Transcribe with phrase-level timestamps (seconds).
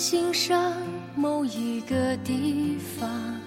[0.00, 0.74] 心上
[1.14, 3.38] 某一个地方，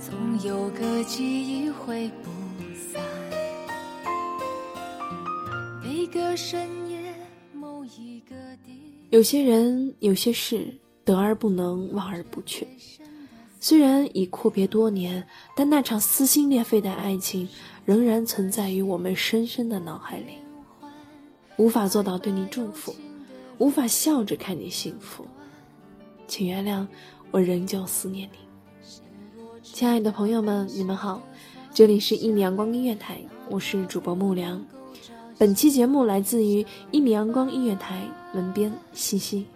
[0.00, 2.30] 总有个记忆会不
[2.74, 3.00] 散。
[5.80, 7.14] 每个深夜，
[7.54, 8.34] 某一个
[8.66, 9.06] 地。
[9.10, 12.66] 有些人，有些事，得而不能，望而不却。
[13.60, 17.48] 虽然已阔别多年，但那场撕心裂肺的爱情
[17.84, 20.38] 仍然存在于我们深深的脑海里。
[21.56, 22.92] 无法做到对你祝福，
[23.58, 25.26] 无法笑着看你幸福，
[26.28, 26.86] 请原谅
[27.32, 28.38] 我仍旧思念你。
[29.62, 31.20] 亲爱的朋友们，你们好，
[31.74, 34.64] 这里是一米阳光音乐台，我是主播木良。
[35.36, 39.46] 本期节目来自于一米阳光音乐台，门边西西。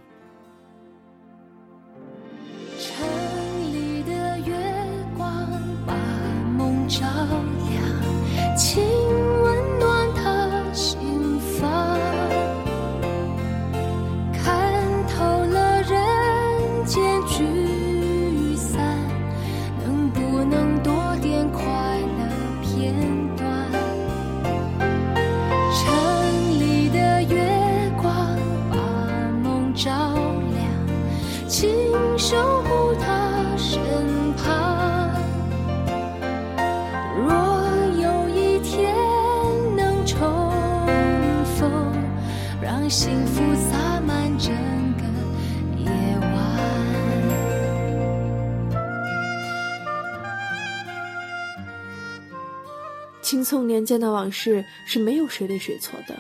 [53.33, 56.15] 青葱年间的往事是没有谁对谁错的，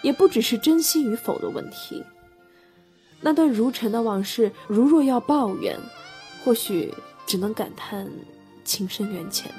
[0.00, 2.04] 也不只是真心与否的问题。
[3.20, 5.76] 那段如尘的往事，如若要抱怨，
[6.44, 6.94] 或许
[7.26, 8.06] 只能感叹
[8.62, 9.50] 情深缘浅。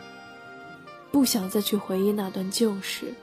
[1.12, 3.14] 不想再去回忆那段旧事，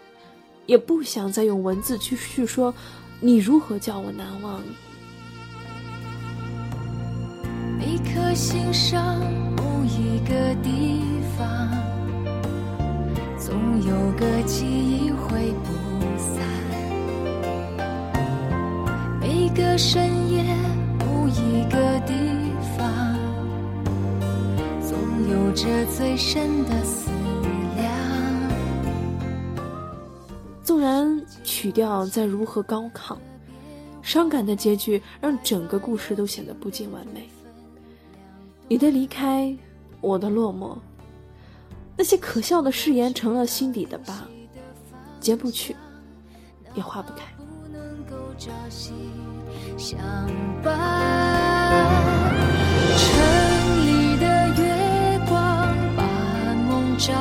[0.66, 2.74] 也不想再用文字去叙说
[3.18, 4.62] 你如何叫我难忘。
[7.78, 9.18] 每颗心上
[9.56, 11.00] 某一个地
[11.38, 11.87] 方，
[13.48, 15.72] 总有个记忆会不
[16.18, 16.44] 散。
[19.18, 20.44] 每个深夜，
[20.98, 22.12] 某一个地
[22.76, 23.16] 方，
[24.82, 24.98] 总
[25.30, 27.10] 有着最深的思
[27.74, 27.90] 量。
[30.62, 33.16] 纵然曲调再如何高亢，
[34.02, 37.26] 伤感的结局让整个故事都显得不尽完美。
[38.68, 39.56] 你的离开，
[40.02, 40.76] 我的落寞，
[41.98, 44.24] 那些可笑的誓言成了心底的疤，
[45.18, 45.74] 揭不去，
[46.74, 47.24] 也化不开。
[47.36, 48.92] 不能够朝夕
[49.76, 49.98] 相
[50.62, 50.78] 伴。
[52.96, 53.08] 城
[53.84, 56.04] 里的月光把
[56.68, 57.12] 梦照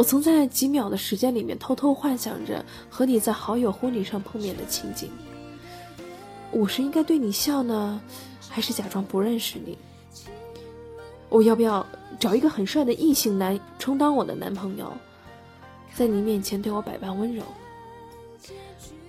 [0.00, 5.10] 我曾在几秒的时间里面偷偷幻想着和你在好友婚礼上碰面的情景。
[6.50, 8.00] 我是应该对你笑呢，
[8.48, 9.76] 还是假装不认识你？
[11.28, 11.86] 我要不要
[12.18, 14.90] 找一个很帅的异性男充当我的男朋友，
[15.94, 17.42] 在你面前对我百般温柔？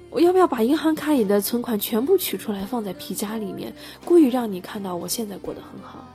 [0.09, 3.73] 我要不要把银行卡里的存款全部取出来放在皮夹里面，
[4.03, 6.05] 故意让你看到我现在过得很好？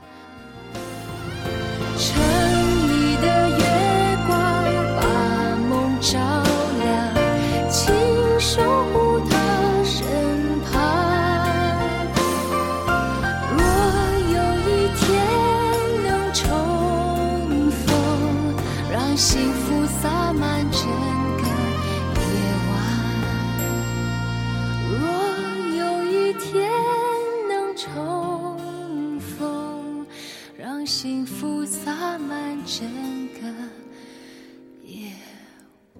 [30.99, 32.83] 幸福洒满整
[33.27, 33.41] 个
[34.83, 35.11] 夜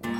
[0.01, 0.11] 晚。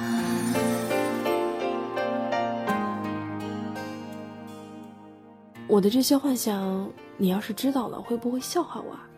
[5.68, 6.88] 我的这些幻想，
[7.18, 9.10] 你要是知道了，会不会笑话我啊？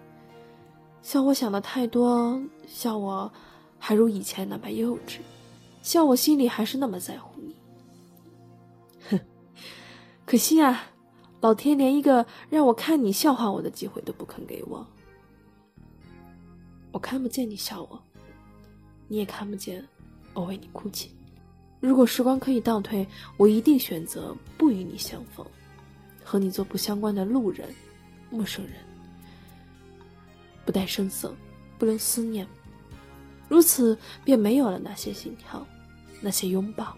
[1.01, 3.29] 笑我想的太多，笑我
[3.77, 5.17] 还如以前那般幼稚，
[5.81, 7.53] 笑我心里还是那么在乎你。
[9.09, 9.19] 哼，
[10.25, 10.85] 可惜啊，
[11.41, 14.87] 老天连一个让我看你笑话我的机会都不肯给我。
[16.91, 18.01] 我看不见你笑我，
[19.07, 19.83] 你也看不见
[20.33, 21.11] 我为你哭泣。
[21.79, 23.07] 如果时光可以倒退，
[23.37, 25.45] 我一定选择不与你相逢。
[26.23, 27.67] 和你做不相关的路人、
[28.29, 28.73] 陌生人，
[30.63, 31.33] 不带声色，
[31.79, 32.45] 不留思念，
[33.47, 35.65] 如此便没有了那些心跳，
[36.21, 36.95] 那些拥抱，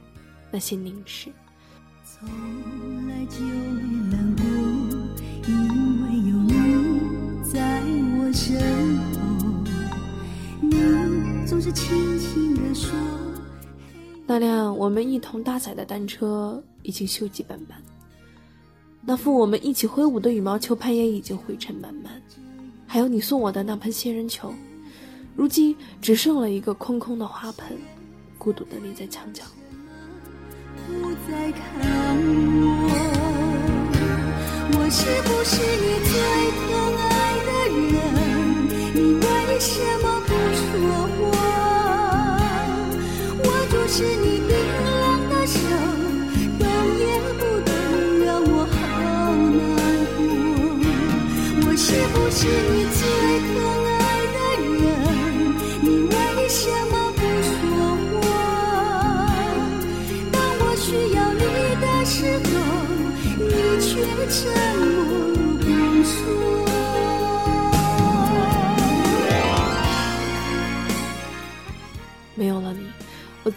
[0.52, 1.32] 那些凝视。
[2.04, 2.28] 从
[3.08, 4.44] 来就没难过，
[5.48, 6.54] 因为有你
[7.50, 7.82] 在
[8.18, 9.02] 我身后，
[11.52, 12.90] 总是轻轻地说。
[14.26, 17.78] 那辆我们一同搭载的单车已经锈迹斑斑。
[19.02, 22.22] 那副我们一起挥舞的羽毛球拍也已经灰尘满满，
[22.88, 24.54] 还有你送我的那盆仙人球，
[25.36, 27.78] 如今只剩了一个空空的花盆，
[28.38, 29.44] 孤独的立在墙角。
[30.88, 31.62] 不再看
[32.62, 32.88] 我，
[34.72, 36.14] 我是不是你最
[36.62, 37.12] 疼爱
[37.46, 37.52] 的
[37.92, 38.00] 人？
[38.96, 40.11] 你为什么
[44.02, 45.60] 是你冰冷的手，
[46.58, 46.66] 动
[46.98, 47.06] 也
[47.38, 47.70] 不动，
[48.26, 48.74] 让我好
[49.46, 49.62] 难
[50.18, 50.20] 过。
[51.62, 52.40] 我是不是
[52.74, 53.00] 你最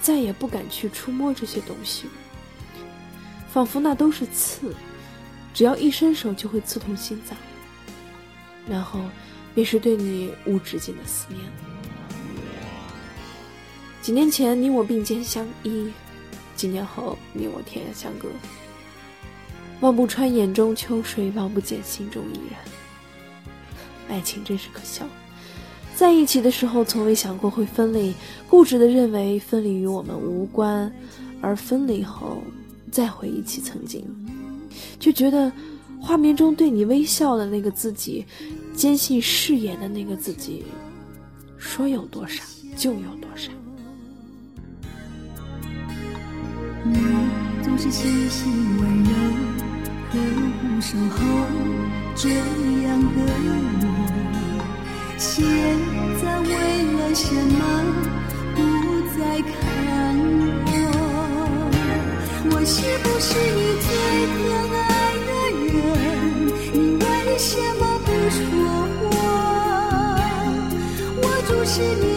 [0.05, 2.05] 再也不敢去触摸这些东西，
[3.51, 4.75] 仿佛那都是刺，
[5.55, 7.35] 只要一伸手就会刺痛心脏。
[8.69, 9.01] 然后，
[9.55, 11.41] 便是对你无止境的思念。
[14.03, 15.91] 几年前你我并肩相依，
[16.55, 18.29] 几年后你我天涯相隔。
[19.81, 22.59] 望不穿眼中秋水，望不见心中伊人。
[24.11, 25.07] 爱情真是可笑，
[25.97, 28.13] 在一起的时候从未想过会分离，
[28.49, 30.93] 固执的认为分离与我们无关，
[31.41, 32.43] 而分离后
[32.91, 34.05] 再回忆起曾经，
[34.99, 35.51] 却觉得
[36.01, 38.27] 画面中对你微笑的那个自己，
[38.75, 40.65] 坚信誓言的那个自己，
[41.57, 42.43] 说有多傻
[42.77, 43.51] 就有多傻。
[46.85, 46.99] 你
[47.63, 49.11] 总是细心温柔，
[50.11, 50.19] 呵
[50.61, 51.19] 护守候，
[52.15, 53.23] 这样的
[53.81, 54.14] 我，
[55.27, 55.43] 现
[56.23, 57.59] 在为了什么
[58.55, 58.59] 不
[59.17, 59.53] 再看
[60.67, 60.71] 我？
[62.51, 63.89] 我是不是你最
[64.29, 64.37] 疼
[64.77, 64.85] 爱
[65.25, 65.31] 的
[65.73, 65.75] 人？
[66.75, 67.05] 你为
[67.39, 68.37] 什么不说
[69.01, 69.13] 话？
[71.23, 71.73] 握住是
[72.05, 72.14] 你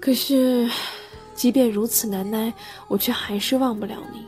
[0.00, 0.68] 可是，
[1.34, 2.52] 即便如此难耐，
[2.88, 4.26] 我却还是忘不了你，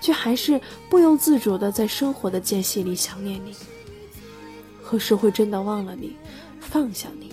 [0.00, 3.54] 却还是不由自主的在生活的间隙里想念你。
[4.82, 6.16] 何时会真的忘了你，
[6.60, 7.32] 放下你？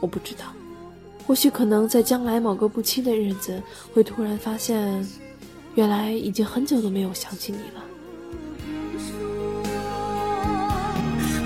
[0.00, 0.44] 我不知道。
[1.26, 3.60] 或许可能在将来某个不期的日子，
[3.92, 5.04] 会突然发现，
[5.76, 7.84] 原来已经很久都没有想起你了。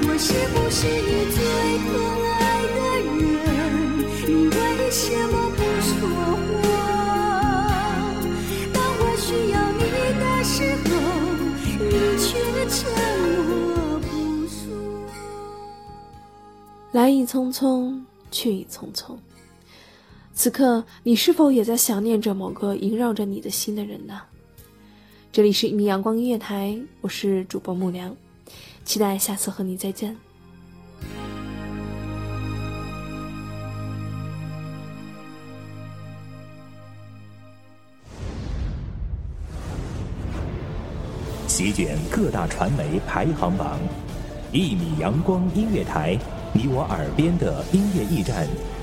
[0.03, 1.43] 我是不是你最
[1.83, 1.91] 疼
[2.31, 2.79] 爱的
[3.11, 4.31] 人？
[4.93, 5.91] 什么不说
[6.63, 6.65] 话？
[8.73, 9.83] 当我需要你
[10.21, 10.55] 的时
[10.87, 10.91] 候，
[11.91, 12.29] 你却
[12.69, 12.79] 沉
[13.37, 14.09] 默不
[14.47, 14.55] 说。
[16.93, 19.17] 来意匆匆，去意匆匆。
[20.43, 24.23] 此刻，你是否也在想念着某个萦绕着你的心的人呢？
[25.31, 28.17] 这里是一米阳光音乐台，我是主播木良，
[28.83, 30.17] 期待下次和你再见。
[41.47, 43.79] 席卷各大传媒排行榜，
[44.51, 46.19] 一米阳光音乐台，
[46.55, 48.49] 你我耳边的音乐驿站，